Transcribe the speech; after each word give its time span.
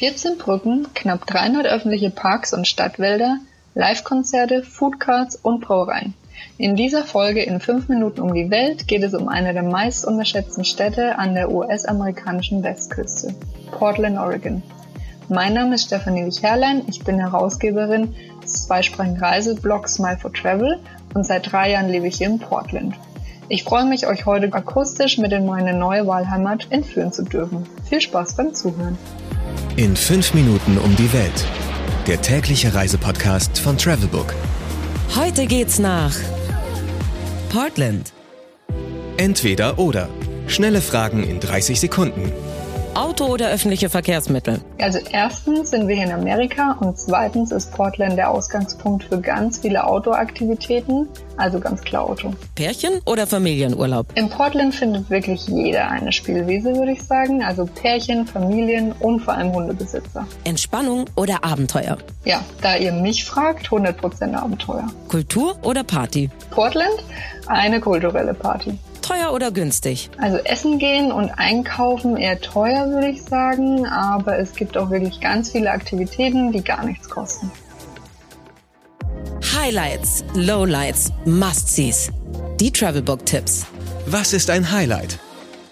14 0.00 0.38
Brücken, 0.38 0.86
knapp 0.94 1.26
300 1.26 1.66
öffentliche 1.66 2.08
Parks 2.08 2.54
und 2.54 2.66
Stadtwälder, 2.66 3.36
Live-Konzerte, 3.74 4.62
Foodcards 4.62 5.36
und 5.36 5.60
Brauereien. 5.60 6.14
In 6.56 6.74
dieser 6.74 7.04
Folge 7.04 7.42
in 7.42 7.60
5 7.60 7.90
Minuten 7.90 8.22
um 8.22 8.32
die 8.32 8.50
Welt 8.50 8.88
geht 8.88 9.02
es 9.02 9.12
um 9.12 9.28
eine 9.28 9.52
der 9.52 9.62
meist 9.62 10.06
unterschätzten 10.06 10.64
Städte 10.64 11.18
an 11.18 11.34
der 11.34 11.52
US-amerikanischen 11.52 12.62
Westküste, 12.62 13.34
Portland, 13.72 14.18
Oregon. 14.18 14.62
Mein 15.28 15.52
Name 15.52 15.74
ist 15.74 15.84
Stefanie 15.84 16.24
Wich-Herrlein, 16.24 16.84
ich 16.88 17.04
bin 17.04 17.20
Herausgeberin 17.20 18.14
des 18.42 18.68
zweisprachigen 18.68 19.18
Reiseblogs 19.18 19.96
Smile 19.96 20.16
for 20.16 20.32
Travel 20.32 20.78
und 21.12 21.26
seit 21.26 21.52
drei 21.52 21.72
Jahren 21.72 21.90
lebe 21.90 22.06
ich 22.06 22.16
hier 22.16 22.28
in 22.28 22.38
Portland. 22.38 22.94
Ich 23.50 23.64
freue 23.64 23.84
mich, 23.84 24.06
euch 24.06 24.24
heute 24.24 24.50
akustisch 24.50 25.18
mit 25.18 25.32
in 25.32 25.44
meine 25.44 25.74
neue 25.74 26.06
Wahlheimat 26.06 26.68
entführen 26.70 27.12
zu 27.12 27.22
dürfen. 27.22 27.66
Viel 27.86 28.00
Spaß 28.00 28.36
beim 28.36 28.54
Zuhören. 28.54 28.96
In 29.80 29.96
fünf 29.96 30.34
Minuten 30.34 30.76
um 30.76 30.94
die 30.94 31.10
Welt. 31.14 31.46
Der 32.06 32.20
tägliche 32.20 32.74
Reisepodcast 32.74 33.58
von 33.58 33.78
Travelbook. 33.78 34.34
Heute 35.16 35.46
geht's 35.46 35.78
nach 35.78 36.14
Portland. 37.48 38.12
Entweder 39.16 39.78
oder. 39.78 40.10
Schnelle 40.48 40.82
Fragen 40.82 41.24
in 41.24 41.40
30 41.40 41.80
Sekunden. 41.80 42.30
Auto 42.94 43.26
oder 43.26 43.50
öffentliche 43.50 43.88
Verkehrsmittel? 43.88 44.60
Also 44.80 44.98
erstens 45.12 45.70
sind 45.70 45.86
wir 45.86 45.94
hier 45.94 46.06
in 46.06 46.12
Amerika 46.12 46.76
und 46.80 46.98
zweitens 46.98 47.52
ist 47.52 47.72
Portland 47.72 48.18
der 48.18 48.30
Ausgangspunkt 48.30 49.04
für 49.04 49.20
ganz 49.20 49.58
viele 49.60 49.86
Outdoor-Aktivitäten, 49.86 51.08
also 51.36 51.60
ganz 51.60 51.82
klar 51.82 52.04
Auto. 52.04 52.34
Pärchen 52.56 53.00
oder 53.06 53.28
Familienurlaub? 53.28 54.06
In 54.16 54.28
Portland 54.28 54.74
findet 54.74 55.08
wirklich 55.08 55.46
jeder 55.46 55.88
eine 55.88 56.10
Spielwiese, 56.10 56.74
würde 56.74 56.92
ich 56.92 57.02
sagen, 57.02 57.44
also 57.44 57.64
Pärchen, 57.64 58.26
Familien 58.26 58.92
und 58.98 59.20
vor 59.20 59.34
allem 59.34 59.52
Hundebesitzer. 59.52 60.26
Entspannung 60.42 61.04
oder 61.14 61.44
Abenteuer? 61.44 61.96
Ja, 62.24 62.42
da 62.60 62.76
ihr 62.76 62.92
mich 62.92 63.24
fragt, 63.24 63.68
100% 63.68 64.34
Abenteuer. 64.34 64.88
Kultur 65.08 65.56
oder 65.62 65.84
Party? 65.84 66.28
Portland, 66.50 67.04
eine 67.46 67.80
kulturelle 67.80 68.34
Party 68.34 68.76
teuer 69.00 69.32
oder 69.32 69.50
günstig? 69.50 70.10
Also 70.18 70.38
essen 70.38 70.78
gehen 70.78 71.12
und 71.12 71.30
einkaufen 71.30 72.16
eher 72.16 72.40
teuer, 72.40 72.88
würde 72.90 73.08
ich 73.08 73.22
sagen, 73.22 73.86
aber 73.86 74.38
es 74.38 74.54
gibt 74.54 74.76
auch 74.76 74.90
wirklich 74.90 75.20
ganz 75.20 75.50
viele 75.50 75.70
Aktivitäten, 75.70 76.52
die 76.52 76.62
gar 76.62 76.84
nichts 76.84 77.08
kosten. 77.08 77.50
Highlights, 79.54 80.24
Lowlights, 80.34 81.12
Must-Sees. 81.24 82.10
Die 82.60 82.70
Travelbook-Tipps. 82.70 83.66
Was 84.06 84.32
ist 84.32 84.50
ein 84.50 84.70
Highlight? 84.70 85.18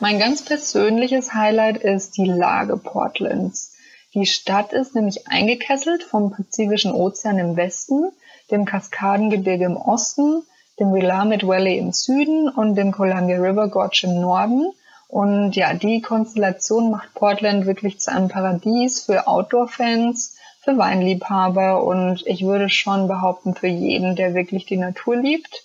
Mein 0.00 0.18
ganz 0.18 0.44
persönliches 0.44 1.34
Highlight 1.34 1.78
ist 1.78 2.16
die 2.16 2.26
Lage 2.26 2.76
Portlands. 2.76 3.72
Die 4.14 4.26
Stadt 4.26 4.72
ist 4.72 4.94
nämlich 4.94 5.28
eingekesselt 5.28 6.02
vom 6.02 6.30
Pazifischen 6.30 6.92
Ozean 6.92 7.38
im 7.38 7.56
Westen, 7.56 8.10
dem 8.50 8.64
Kaskadengebirge 8.64 9.64
im 9.64 9.76
Osten, 9.76 10.42
dem 10.80 10.92
Willamette 10.92 11.46
Valley 11.46 11.78
im 11.78 11.92
Süden 11.92 12.48
und 12.48 12.74
dem 12.74 12.92
Columbia 12.92 13.36
River 13.36 13.68
Gorge 13.68 14.02
im 14.04 14.20
Norden. 14.20 14.72
Und 15.08 15.54
ja, 15.54 15.74
die 15.74 16.00
Konstellation 16.00 16.90
macht 16.90 17.14
Portland 17.14 17.66
wirklich 17.66 18.00
zu 18.00 18.10
einem 18.10 18.28
Paradies 18.28 19.04
für 19.04 19.28
Outdoor-Fans, 19.28 20.36
für 20.62 20.76
Weinliebhaber 20.76 21.84
und 21.84 22.26
ich 22.26 22.44
würde 22.44 22.68
schon 22.68 23.06
behaupten, 23.06 23.54
für 23.54 23.68
jeden, 23.68 24.16
der 24.16 24.34
wirklich 24.34 24.64
die 24.64 24.78
Natur 24.78 25.16
liebt. 25.16 25.62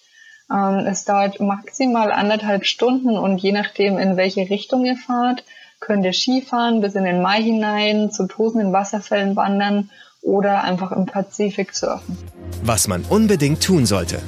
Ähm, 0.52 0.86
es 0.86 1.06
dauert 1.06 1.40
maximal 1.40 2.12
anderthalb 2.12 2.66
Stunden 2.66 3.18
und 3.18 3.40
je 3.40 3.52
nachdem, 3.52 3.98
in 3.98 4.18
welche 4.18 4.50
Richtung 4.50 4.86
ihr 4.86 4.98
fahrt, 4.98 5.44
könnt 5.80 6.06
ihr 6.06 6.14
Skifahren 6.14 6.82
bis 6.82 6.96
in 6.96 7.06
den 7.06 7.22
Mai 7.22 7.42
hinein, 7.42 8.12
zu 8.12 8.28
tosenden 8.28 8.74
Wasserfällen 8.74 9.36
wandern 9.36 9.90
oder 10.22 10.64
einfach 10.64 10.92
im 10.92 11.06
Pazifik 11.06 11.74
surfen. 11.74 12.18
Was 12.62 12.88
man 12.88 13.04
unbedingt 13.10 13.64
tun 13.64 13.86
sollte. 13.86 14.22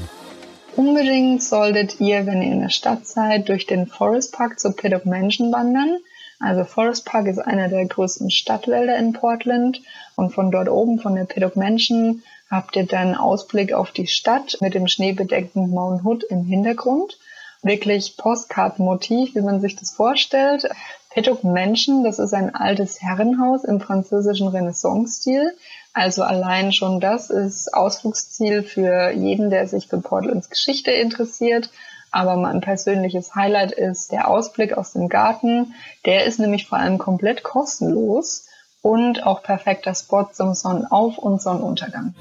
Unbedingt 0.75 1.43
solltet 1.43 1.99
ihr, 1.99 2.25
wenn 2.25 2.41
ihr 2.41 2.51
in 2.51 2.61
der 2.61 2.69
Stadt 2.69 3.05
seid, 3.05 3.49
durch 3.49 3.67
den 3.67 3.87
Forest 3.87 4.33
Park 4.33 4.59
zur 4.59 4.75
Piddock 4.75 5.05
Mansion 5.05 5.51
wandern. 5.51 5.97
Also 6.39 6.63
Forest 6.63 7.05
Park 7.05 7.27
ist 7.27 7.39
einer 7.39 7.67
der 7.67 7.85
größten 7.85 8.31
Stadtwälder 8.31 8.97
in 8.97 9.13
Portland 9.13 9.81
und 10.15 10.33
von 10.33 10.49
dort 10.49 10.69
oben, 10.69 10.99
von 10.99 11.15
der 11.15 11.25
Piddock 11.25 11.55
Mansion, 11.55 12.23
habt 12.49 12.75
ihr 12.75 12.85
dann 12.85 13.15
Ausblick 13.15 13.73
auf 13.73 13.91
die 13.91 14.07
Stadt 14.07 14.57
mit 14.61 14.73
dem 14.73 14.87
schneebedeckten 14.87 15.69
Mount 15.69 16.03
Hood 16.03 16.23
im 16.23 16.45
Hintergrund. 16.45 17.17
Wirklich 17.61 18.17
Postkartenmotiv, 18.17 19.35
wie 19.35 19.41
man 19.41 19.61
sich 19.61 19.75
das 19.75 19.91
vorstellt. 19.91 20.67
Piddock 21.13 21.43
Mansion, 21.43 22.03
das 22.03 22.19
ist 22.19 22.33
ein 22.33 22.55
altes 22.55 23.01
Herrenhaus 23.01 23.63
im 23.63 23.81
französischen 23.81 24.47
Renaissance-Stil 24.47 25.53
also 25.93 26.23
allein 26.23 26.71
schon 26.71 27.01
das 27.01 27.29
ist 27.29 27.73
Ausflugsziel 27.73 28.63
für 28.63 29.11
jeden, 29.11 29.49
der 29.49 29.67
sich 29.67 29.87
für 29.87 29.99
Portlands 29.99 30.49
Geschichte 30.49 30.91
interessiert. 30.91 31.69
Aber 32.11 32.35
mein 32.35 32.61
persönliches 32.61 33.35
Highlight 33.35 33.71
ist 33.71 34.11
der 34.11 34.27
Ausblick 34.29 34.77
aus 34.77 34.93
dem 34.93 35.09
Garten. 35.09 35.73
Der 36.05 36.25
ist 36.25 36.39
nämlich 36.39 36.67
vor 36.67 36.77
allem 36.77 36.97
komplett 36.97 37.43
kostenlos 37.43 38.45
und 38.81 39.25
auch 39.25 39.43
perfekter 39.43 39.93
Spot 39.93 40.27
zum 40.31 40.53
Sonnenauf- 40.53 41.17
und 41.17 41.41
Sonnenuntergang. 41.41 42.13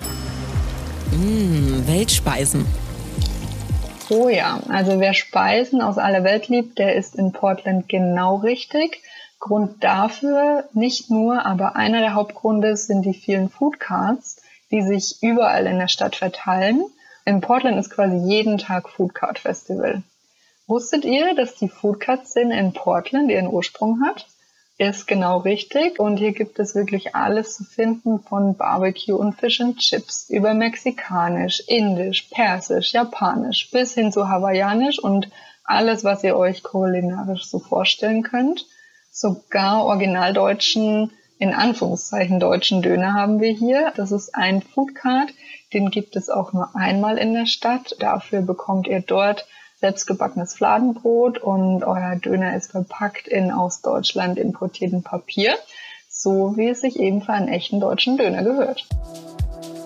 Mmh, 1.12 1.86
Weltspeisen. 1.86 2.66
Oh 4.12 4.28
ja, 4.28 4.58
also 4.68 4.98
wer 4.98 5.14
Speisen 5.14 5.80
aus 5.80 5.96
aller 5.96 6.24
Welt 6.24 6.48
liebt, 6.48 6.80
der 6.80 6.96
ist 6.96 7.14
in 7.14 7.30
Portland 7.30 7.88
genau 7.88 8.36
richtig. 8.36 9.02
Grund 9.38 9.84
dafür 9.84 10.68
nicht 10.72 11.10
nur, 11.10 11.46
aber 11.46 11.76
einer 11.76 12.00
der 12.00 12.14
Hauptgründe 12.14 12.76
sind 12.76 13.02
die 13.02 13.14
vielen 13.14 13.48
Foodcards, 13.48 14.42
die 14.72 14.82
sich 14.82 15.22
überall 15.22 15.64
in 15.66 15.78
der 15.78 15.86
Stadt 15.86 16.16
verteilen. 16.16 16.82
In 17.24 17.40
Portland 17.40 17.78
ist 17.78 17.90
quasi 17.90 18.16
jeden 18.16 18.58
Tag 18.58 18.88
Foodcard 18.88 19.38
Festival. 19.38 20.02
Wusstet 20.66 21.04
ihr, 21.04 21.36
dass 21.36 21.54
die 21.54 21.68
Foodcard-Szene 21.68 22.58
in 22.58 22.72
Portland 22.72 23.30
ihren 23.30 23.46
Ursprung 23.46 24.02
hat? 24.04 24.26
Ist 24.80 25.06
genau 25.06 25.36
richtig 25.36 26.00
und 26.00 26.16
hier 26.16 26.32
gibt 26.32 26.58
es 26.58 26.74
wirklich 26.74 27.14
alles 27.14 27.54
zu 27.54 27.64
finden 27.64 28.18
von 28.18 28.56
Barbecue 28.56 29.14
und 29.14 29.34
Fish 29.34 29.60
and 29.60 29.76
Chips 29.76 30.30
über 30.30 30.54
Mexikanisch, 30.54 31.60
Indisch, 31.66 32.30
Persisch, 32.30 32.94
Japanisch 32.94 33.70
bis 33.70 33.92
hin 33.92 34.10
zu 34.10 34.30
Hawaiianisch 34.30 34.98
und 34.98 35.28
alles, 35.64 36.02
was 36.02 36.24
ihr 36.24 36.34
euch 36.34 36.62
kulinarisch 36.62 37.44
so 37.44 37.58
vorstellen 37.58 38.22
könnt. 38.22 38.64
Sogar 39.10 39.84
originaldeutschen, 39.84 41.12
in 41.38 41.52
Anführungszeichen 41.52 42.40
deutschen 42.40 42.80
Döner 42.80 43.12
haben 43.12 43.38
wir 43.38 43.52
hier. 43.52 43.92
Das 43.96 44.12
ist 44.12 44.34
ein 44.34 44.62
Foodcard. 44.62 45.28
Den 45.74 45.90
gibt 45.90 46.16
es 46.16 46.30
auch 46.30 46.54
nur 46.54 46.74
einmal 46.74 47.18
in 47.18 47.34
der 47.34 47.44
Stadt. 47.44 47.96
Dafür 47.98 48.40
bekommt 48.40 48.86
ihr 48.86 49.02
dort 49.02 49.46
selbstgebackenes 49.80 50.54
Fladenbrot 50.54 51.38
und 51.38 51.84
euer 51.84 52.16
Döner 52.16 52.56
ist 52.56 52.70
verpackt 52.70 53.28
in 53.28 53.50
aus 53.50 53.82
Deutschland 53.82 54.38
importierten 54.38 55.02
Papier, 55.02 55.56
so 56.08 56.56
wie 56.56 56.68
es 56.68 56.82
sich 56.82 56.98
eben 56.98 57.22
für 57.22 57.32
einen 57.32 57.48
echten 57.48 57.80
deutschen 57.80 58.16
Döner 58.16 58.42
gehört. 58.42 58.86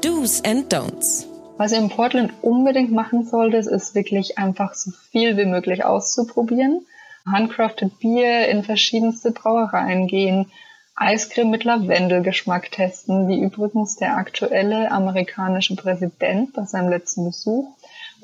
Do's 0.03 0.43
and 0.45 0.73
Don'ts. 0.73 1.27
Was 1.57 1.73
ihr 1.73 1.79
in 1.79 1.89
Portland 1.89 2.33
unbedingt 2.43 2.91
machen 2.93 3.25
solltet, 3.25 3.67
ist 3.67 3.95
wirklich 3.95 4.39
einfach 4.39 4.75
so 4.75 4.91
viel 5.11 5.37
wie 5.37 5.47
möglich 5.47 5.85
auszuprobieren 5.85 6.85
handcrafted 7.27 7.99
Bier 7.99 8.49
in 8.49 8.63
verschiedenste 8.63 9.31
Brauereien 9.31 10.07
gehen, 10.07 10.51
Eiscreme 10.97 11.51
mit 11.51 11.65
Lavendelgeschmack 11.65 12.71
testen, 12.71 13.29
wie 13.29 13.41
übrigens 13.41 13.97
der 13.97 14.17
aktuelle 14.17 14.93
amerikanische 14.93 15.75
Präsident 15.75 16.53
bei 16.53 16.65
seinem 16.65 16.89
letzten 16.89 17.25
Besuch, 17.25 17.75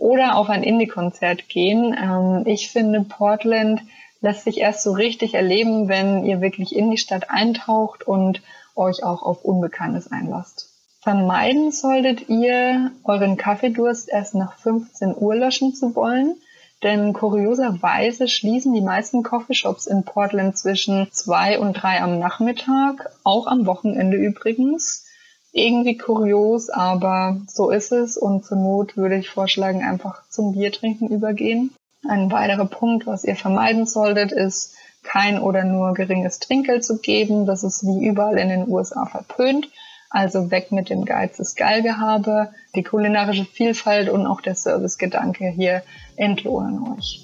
oder 0.01 0.37
auf 0.37 0.49
ein 0.49 0.63
Indie-Konzert 0.63 1.49
gehen. 1.49 1.97
Ähm, 1.97 2.43
ich 2.47 2.71
finde, 2.71 3.03
Portland 3.03 3.83
lässt 4.21 4.45
sich 4.45 4.59
erst 4.59 4.83
so 4.83 4.93
richtig 4.93 5.35
erleben, 5.35 5.89
wenn 5.89 6.25
ihr 6.25 6.41
wirklich 6.41 6.75
in 6.75 6.91
die 6.91 6.99
Stadt 6.99 7.31
eintaucht 7.31 8.07
und 8.07 8.43
euch 8.75 9.05
auch 9.05 9.23
auf 9.23 9.45
Unbekanntes 9.45 10.11
einlasst. 10.11 10.69
Vermeiden 11.01 11.73
solltet 11.73 12.29
ihr, 12.29 12.91
euren 13.05 13.37
Kaffeedurst 13.37 14.09
erst 14.11 14.35
nach 14.35 14.59
15 14.59 15.15
Uhr 15.17 15.35
löschen 15.35 15.75
zu 15.75 15.95
wollen. 15.95 16.37
Denn 16.83 17.13
kurioserweise 17.13 18.27
schließen 18.27 18.73
die 18.73 18.81
meisten 18.81 19.23
Coffeeshops 19.23 19.87
in 19.87 20.05
Portland 20.05 20.57
zwischen 20.57 21.09
zwei 21.13 21.59
und 21.59 21.75
drei 21.75 22.01
am 22.01 22.19
Nachmittag, 22.19 23.11
auch 23.23 23.47
am 23.47 23.67
Wochenende 23.67 24.17
übrigens. 24.17 25.07
Irgendwie 25.53 25.97
kurios, 25.97 26.71
aber 26.71 27.41
so 27.49 27.71
ist 27.71 27.91
es 27.93 28.17
und 28.17 28.45
zur 28.45 28.59
Not 28.59 28.97
würde 28.97 29.17
ich 29.17 29.31
vorschlagen, 29.31 29.83
einfach 29.83 30.23
zum 30.29 30.53
Biertrinken 30.53 31.09
übergehen. 31.09 31.75
Ein 32.09 32.31
weiterer 32.31 32.67
Punkt, 32.67 33.07
was 33.07 33.25
ihr 33.25 33.37
vermeiden 33.37 33.85
solltet, 33.87 34.33
ist 34.33 34.75
kein 35.03 35.41
oder 35.41 35.65
nur 35.65 35.95
geringes 35.95 36.39
Trinkgeld 36.39 36.85
zu 36.85 36.99
geben. 36.99 37.47
Das 37.47 37.65
ist 37.65 37.85
wie 37.85 38.07
überall 38.07 38.39
in 38.39 38.49
den 38.49 38.69
USA 38.69 39.07
verpönt. 39.07 39.69
Also 40.09 40.51
weg 40.51 40.73
mit 40.73 40.91
dem 40.91 41.05
Geiz 41.05 41.39
ist 41.39 41.57
Geilgehabe. 41.57 42.51
Die 42.75 42.83
kulinarische 42.83 43.45
Vielfalt 43.45 44.09
und 44.09 44.27
auch 44.27 44.41
der 44.41 44.55
Servicegedanke 44.55 45.49
hier 45.49 45.83
entlohnen 46.17 46.97
euch. 46.97 47.23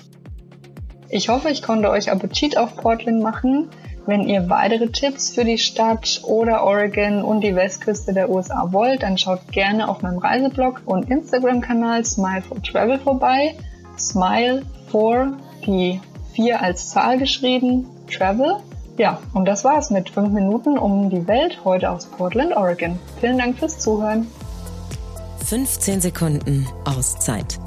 Ich 1.09 1.29
hoffe, 1.29 1.51
ich 1.51 1.63
konnte 1.63 1.91
euch 1.91 2.11
Appetit 2.11 2.59
auf 2.59 2.77
Portland 2.77 3.23
machen. 3.23 3.69
Wenn 4.07 4.29
ihr 4.29 4.49
weitere 4.49 4.87
Tipps 4.87 5.31
für 5.31 5.45
die 5.45 5.59
Stadt 5.59 6.21
oder 6.23 6.63
Oregon 6.63 7.25
und 7.25 7.41
die 7.41 7.57
Westküste 7.57 8.15
der 8.15 8.31
USA 8.31 8.69
wollt, 8.71 9.03
dann 9.03 9.19
schaut 9.19 9.51
gerne 9.51 9.89
auf 9.89 10.03
meinem 10.03 10.19
Reiseblog 10.19 10.83
und 10.87 11.11
Instagram-Kanal 11.11 12.05
Smile 12.05 12.43
for 12.43 12.63
Travel 12.63 13.01
vorbei. 13.01 13.57
Smile 13.99 14.63
for 14.93 15.37
die 15.67 16.01
4 16.35 16.63
als 16.63 16.91
Zahl 16.91 17.19
geschrieben, 17.19 17.89
Travel. 18.09 18.59
Ja, 18.97 19.19
und 19.35 19.47
das 19.47 19.65
war's 19.65 19.91
mit 19.91 20.09
5 20.09 20.31
Minuten 20.31 20.79
um 20.79 21.11
die 21.11 21.27
Welt 21.27 21.65
heute 21.65 21.91
aus 21.91 22.07
Portland, 22.07 22.57
Oregon. 22.57 23.01
Vielen 23.21 23.39
Dank 23.39 23.59
fürs 23.59 23.81
Zuhören. 23.81 24.29
15 25.45 26.01
Sekunden 26.01 26.67
Auszeit 26.85 27.59